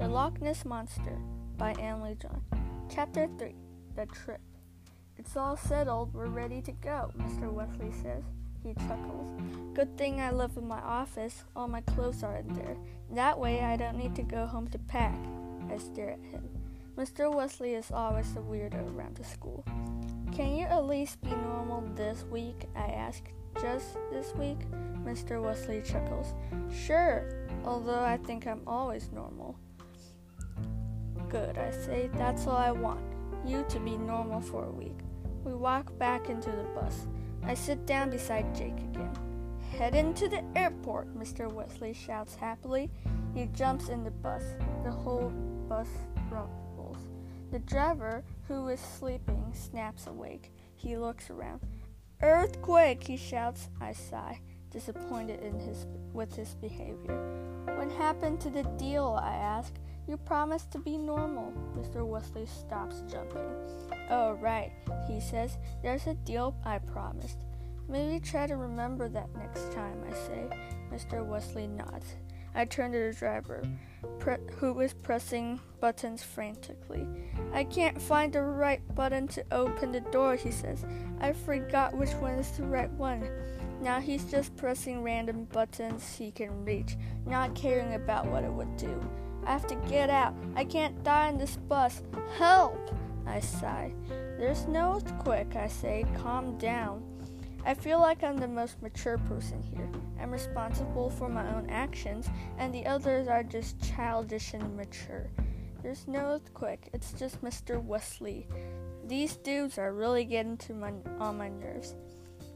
[0.00, 1.18] The Loch Ness Monster
[1.58, 2.42] by Emily John.
[2.88, 3.54] Chapter 3
[3.96, 4.40] The Trip.
[5.18, 6.14] It's all settled.
[6.14, 7.52] We're ready to go, Mr.
[7.52, 8.24] Wesley says.
[8.62, 9.38] He chuckles.
[9.74, 11.44] Good thing I live in my office.
[11.54, 12.78] All my clothes are in there.
[13.10, 15.18] That way I don't need to go home to pack.
[15.70, 16.48] I stare at him.
[16.96, 17.30] Mr.
[17.30, 19.66] Wesley is always a weirdo around the school.
[20.32, 22.64] Can you at least be normal this week?
[22.74, 23.22] I ask.
[23.60, 24.60] Just this week?
[25.04, 25.42] Mr.
[25.42, 26.32] Wesley chuckles.
[26.72, 29.58] Sure, although I think I'm always normal.
[31.30, 32.10] Good, I say.
[32.14, 33.00] That's all I want.
[33.46, 34.98] You to be normal for a week.
[35.44, 37.06] We walk back into the bus.
[37.44, 39.16] I sit down beside Jake again.
[39.78, 41.50] Head into the airport, Mr.
[41.50, 42.90] Wesley shouts happily.
[43.32, 44.42] He jumps in the bus.
[44.82, 45.30] The whole
[45.68, 45.88] bus
[46.30, 46.98] rumbles.
[47.52, 50.52] The driver, who is sleeping, snaps awake.
[50.74, 51.60] He looks around.
[52.20, 53.68] Earthquake, he shouts.
[53.80, 57.64] I sigh, disappointed in his with his behavior.
[57.76, 59.18] What happened to the deal?
[59.22, 59.72] I ask.
[60.06, 61.52] You promised to be normal.
[61.76, 62.06] Mr.
[62.06, 63.48] Wesley stops jumping.
[64.10, 64.72] Oh, right,
[65.06, 65.58] he says.
[65.82, 67.38] There's a deal I promised.
[67.88, 70.48] Maybe try to remember that next time, I say.
[70.92, 71.24] Mr.
[71.24, 72.16] Wesley nods.
[72.54, 73.62] I turn to the driver,
[74.18, 77.06] pre- who is pressing buttons frantically.
[77.52, 80.84] I can't find the right button to open the door, he says.
[81.20, 83.28] I forgot which one is the right one.
[83.80, 88.76] Now he's just pressing random buttons he can reach, not caring about what it would
[88.76, 89.00] do.
[89.46, 90.34] I have to get out.
[90.54, 92.02] I can't die in this bus.
[92.36, 92.78] Help!
[93.26, 93.92] I sigh.
[94.38, 96.04] There's no earthquake, I say.
[96.16, 97.02] Calm down.
[97.64, 99.88] I feel like I'm the most mature person here.
[100.20, 105.28] I'm responsible for my own actions, and the others are just childish and immature.
[105.82, 107.82] There's no earthquake, it's just Mr.
[107.82, 108.46] Wesley.
[109.06, 111.94] These dudes are really getting to my on my nerves.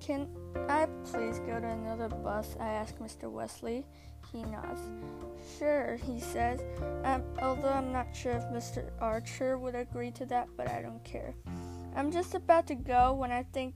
[0.00, 0.28] Can
[0.68, 2.56] I please go to another bus?
[2.60, 3.30] I ask Mr.
[3.30, 3.86] Wesley.
[4.32, 4.80] He nods.
[5.58, 6.60] Sure, he says,
[7.04, 8.90] um, although I'm not sure if Mr.
[9.00, 11.34] Archer would agree to that, but I don't care.
[11.94, 13.74] I'm just about to go when I think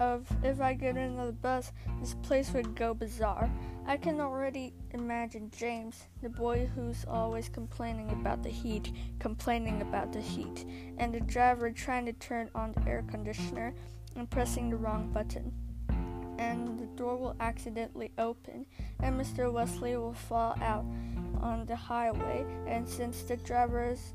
[0.00, 3.50] of if I get another bus, this place would go bizarre.
[3.86, 10.12] I can already imagine James, the boy who's always complaining about the heat, complaining about
[10.12, 10.64] the heat,
[10.98, 13.74] and the driver trying to turn on the air conditioner
[14.16, 15.52] and pressing the wrong button.
[16.40, 18.64] And the door will accidentally open,
[19.00, 19.52] and Mr.
[19.52, 20.86] Wesley will fall out
[21.40, 22.46] on the highway.
[22.66, 24.14] And since the driver is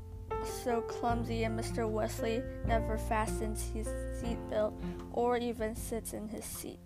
[0.64, 1.88] so clumsy and Mr.
[1.88, 3.86] Wesley never fastens his
[4.20, 4.74] seatbelt
[5.12, 6.80] or even sits in his seat.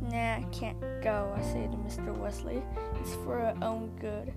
[0.00, 2.16] Nah, can't go, I say to Mr.
[2.16, 2.62] Wesley.
[3.00, 4.32] It's for our own good.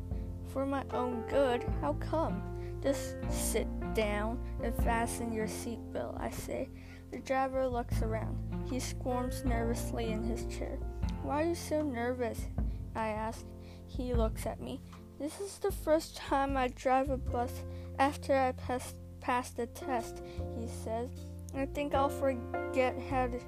[0.54, 1.66] For my own good?
[1.82, 2.42] How come?
[2.82, 6.70] Just sit down and fasten your seatbelt, I say.
[7.12, 8.38] The driver looks around.
[8.70, 10.78] He squirms nervously in his chair.
[11.24, 12.48] Why are you so nervous?
[12.96, 13.46] I ask.
[13.86, 14.82] He looks at me.
[15.20, 17.52] This is the first time I drive a bus
[17.98, 20.22] after I pass, pass the test,
[20.60, 21.10] he says.
[21.56, 23.40] I think I'll forget how to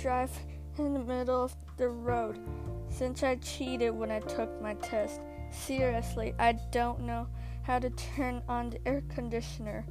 [0.00, 0.30] drive
[0.78, 2.38] in the middle of the road
[2.88, 5.20] since I cheated when I took my test.
[5.50, 7.26] Seriously, I don't know
[7.62, 9.84] how to turn on the air conditioner.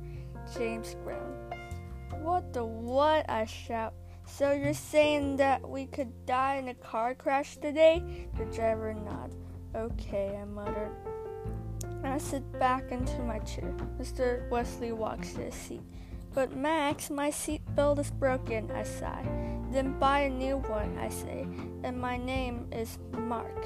[0.58, 1.56] James groaned.
[2.22, 3.30] What the what?
[3.30, 3.94] I shout.
[4.38, 8.02] So you're saying that we could die in a car crash today?
[8.38, 9.36] The driver nods.
[9.76, 10.92] Okay, I muttered.
[12.04, 13.74] I sit back into my chair.
[14.00, 14.50] Mr.
[14.50, 15.82] Wesley walks to his seat.
[16.34, 19.28] But Max, my seat belt is broken, I sigh.
[19.70, 21.46] Then buy a new one, I say.
[21.84, 23.66] And my name is Mark.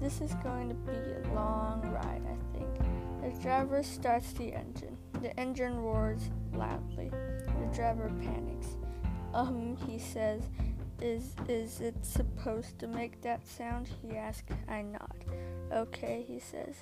[0.00, 3.34] This is going to be a long ride, I think.
[3.36, 4.96] The driver starts the engine.
[5.20, 7.10] The engine roars loudly.
[7.10, 8.78] The driver panics.
[9.38, 10.42] Um, he says,
[11.00, 13.88] is is it supposed to make that sound?
[14.02, 14.52] He asks.
[14.68, 15.24] I nod.
[15.72, 16.74] Okay, he says.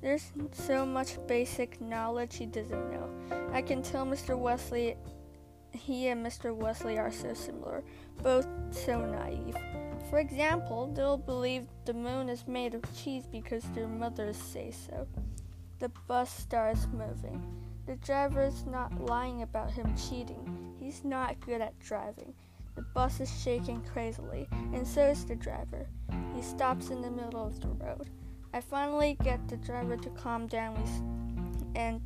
[0.00, 3.08] There's so much basic knowledge he doesn't know.
[3.52, 4.38] I can tell Mr.
[4.38, 4.96] Wesley,
[5.72, 6.54] he and Mr.
[6.54, 7.82] Wesley are so similar,
[8.22, 9.56] both so naive.
[10.08, 15.08] For example, they'll believe the moon is made of cheese because their mothers say so.
[15.80, 17.42] The bus starts moving.
[17.86, 20.73] The driver is not lying about him cheating.
[20.94, 22.34] He's not good at driving.
[22.76, 25.88] The bus is shaking crazily, and so is the driver.
[26.36, 28.10] He stops in the middle of the road.
[28.52, 30.76] I finally get the driver to calm down
[31.74, 32.00] and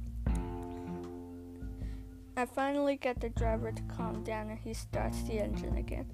[2.35, 6.06] I finally get the driver to calm down and he starts the engine again.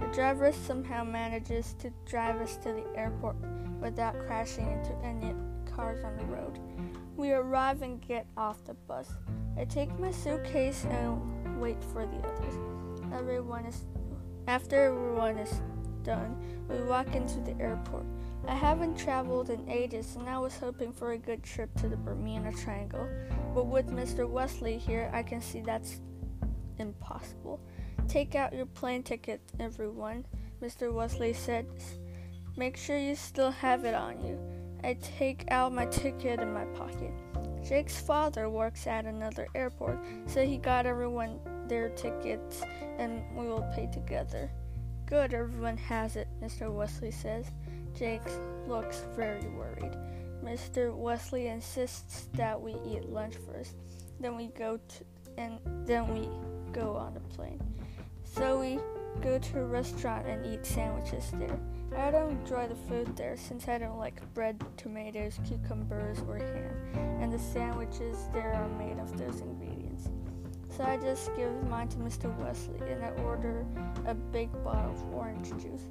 [0.00, 3.36] The driver somehow manages to drive us to the airport
[3.78, 5.34] without crashing into any
[5.74, 6.58] cars on the road.
[7.16, 9.10] We arrive and get off the bus.
[9.56, 12.54] I take my suitcase and wait for the others.
[13.14, 13.84] Everyone is
[14.48, 15.60] after everyone is
[16.02, 16.36] done,
[16.68, 18.04] we walk into the airport.
[18.48, 21.96] I haven't traveled in ages and I was hoping for a good trip to the
[21.96, 23.08] Bermuda Triangle.
[23.54, 24.28] But with Mr.
[24.28, 26.00] Wesley here, I can see that's
[26.78, 27.60] impossible.
[28.08, 30.26] Take out your plane ticket, everyone,
[30.60, 30.92] Mr.
[30.92, 31.66] Wesley said.
[32.56, 34.38] Make sure you still have it on you.
[34.84, 37.12] I take out my ticket in my pocket.
[37.64, 41.38] Jake's father works at another airport, so he got everyone
[41.68, 42.62] their tickets
[42.98, 44.50] and we will pay together.
[45.06, 46.72] Good, everyone has it, Mr.
[46.72, 47.46] Wesley says.
[47.94, 48.22] Jake
[48.66, 49.96] looks very worried.
[50.42, 50.94] Mr.
[50.94, 53.76] Wesley insists that we eat lunch first,
[54.18, 55.04] then we go to
[55.38, 56.28] and then we
[56.72, 57.60] go on the plane.
[58.24, 58.78] So we
[59.20, 61.58] go to a restaurant and eat sandwiches there.
[61.96, 67.20] I don't enjoy the food there since I don't like bread, tomatoes, cucumbers, or ham,
[67.20, 70.08] and the sandwiches there are made of those ingredients.
[70.76, 72.34] So I just give mine to Mr.
[72.38, 73.66] Wesley and I order
[74.06, 75.82] a big bottle of orange juice.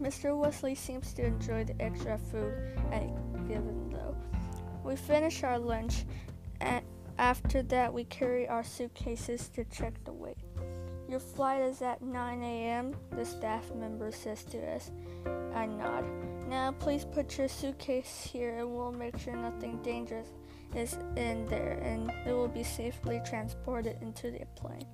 [0.00, 0.36] Mr.
[0.36, 2.54] Wesley seems to enjoy the extra food
[2.90, 3.10] I
[3.46, 4.16] give him though.
[4.82, 6.04] We finish our lunch
[6.60, 6.84] and
[7.18, 10.38] after that we carry our suitcases to check the weight.
[11.08, 14.90] Your flight is at 9 a.m., the staff member says to us.
[15.54, 16.04] I nod.
[16.48, 20.28] Now, please put your suitcase here and we'll make sure nothing dangerous
[20.74, 24.86] is in there and it will be safely transported into the plane.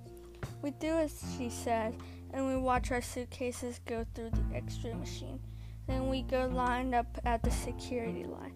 [0.62, 1.94] We do as she says
[2.32, 5.40] and we watch our suitcases go through the x ray machine.
[5.86, 8.54] Then we go lined up at the security line.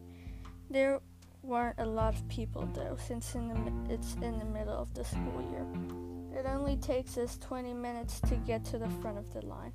[0.70, 1.00] There
[1.42, 5.04] weren't a lot of people though, since in the, it's in the middle of the
[5.04, 6.07] school year.
[6.38, 9.72] It only takes us 20 minutes to get to the front of the line.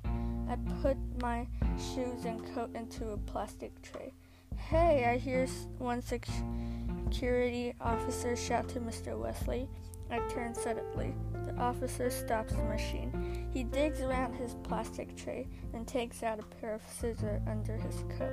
[0.48, 1.46] I put my
[1.76, 4.14] shoes and coat into a plastic tray.
[4.56, 5.46] Hey, I hear
[5.76, 9.18] one security officer shout to Mr.
[9.18, 9.68] Wesley.
[10.10, 11.12] I turn suddenly.
[11.44, 13.46] The officer stops the machine.
[13.52, 17.96] He digs around his plastic tray and takes out a pair of scissors under his
[18.16, 18.32] coat.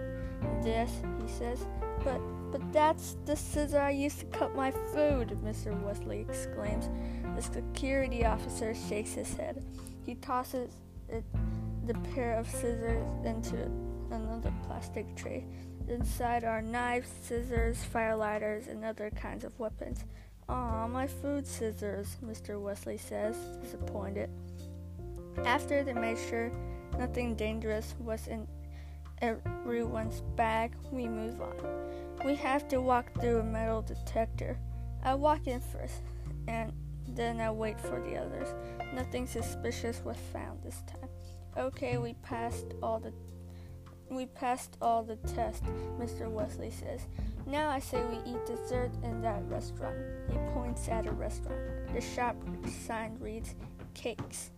[0.63, 0.89] This,
[1.21, 1.67] he says,
[2.03, 2.19] but
[2.51, 5.79] but that's the scissor I used to cut my food, Mr.
[5.81, 6.89] Wesley exclaims.
[7.35, 9.63] The security officer shakes his head.
[10.05, 10.69] He tosses
[11.07, 11.23] it,
[11.87, 13.71] the pair of scissors into
[14.11, 15.45] another plastic tray.
[15.87, 20.03] Inside are knives, scissors, firelighters, and other kinds of weapons.
[20.49, 22.59] Aw, my food scissors, Mr.
[22.59, 24.29] Wesley says, disappointed.
[25.45, 26.51] After they made sure
[26.99, 28.47] nothing dangerous was in
[29.21, 31.55] everyone's bag, we move on.
[32.25, 34.57] We have to walk through a metal detector.
[35.03, 36.01] I walk in first,
[36.47, 36.71] and
[37.07, 38.53] then I wait for the others.
[38.93, 41.09] Nothing suspicious was found this time.
[41.57, 43.13] Okay, we passed all the
[44.09, 45.65] we passed all the tests,
[45.97, 46.29] Mr.
[46.29, 47.07] Wesley says.
[47.45, 49.95] Now I say we eat dessert in that restaurant.
[50.29, 51.93] He points at a restaurant.
[51.93, 52.35] The shop
[52.85, 53.55] sign reads
[53.93, 54.51] cakes.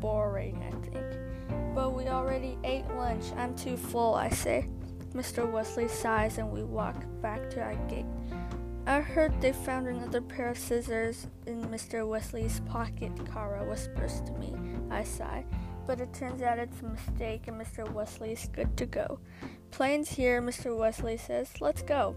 [0.00, 1.74] Boring, I think.
[1.74, 3.24] But we already ate lunch.
[3.36, 4.68] I'm too full, I say.
[5.14, 5.50] Mr.
[5.50, 8.06] Wesley sighs and we walk back to our gate.
[8.86, 12.06] I heard they found another pair of scissors in Mr.
[12.06, 14.54] Wesley's pocket, Kara whispers to me.
[14.90, 15.44] I sigh
[15.88, 17.90] but it turns out it's a mistake and Mr.
[17.90, 19.18] Wesley is good to go.
[19.70, 20.76] Plane's here, Mr.
[20.76, 21.50] Wesley says.
[21.62, 22.14] Let's go.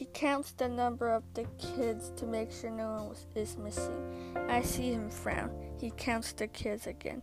[0.00, 4.34] He counts the number of the kids to make sure no one is missing.
[4.48, 5.50] I see him frown.
[5.78, 7.20] He counts the kids again.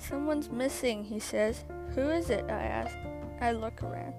[0.00, 1.64] Someone's missing, he says.
[1.94, 2.44] Who is it?
[2.50, 2.96] I ask.
[3.40, 4.14] I look around.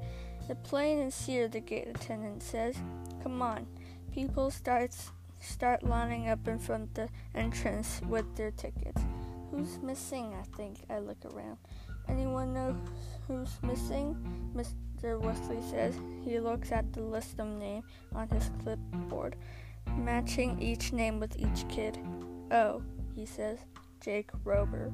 [0.47, 2.77] The plane is here, the gate attendant says.
[3.23, 3.67] Come on.
[4.13, 4.95] People start
[5.41, 9.01] start lining up in front of the entrance with their tickets.
[9.51, 10.33] Who's missing?
[10.33, 10.85] I think.
[10.89, 11.57] I look around.
[12.09, 12.75] Anyone know
[13.27, 14.15] who's missing?
[14.55, 15.19] Mr.
[15.19, 15.99] Wesley says.
[16.23, 19.35] He looks at the list of names on his clipboard,
[19.97, 21.99] matching each name with each kid.
[22.51, 22.81] Oh,
[23.15, 23.59] he says.
[23.99, 24.91] Jake Rober.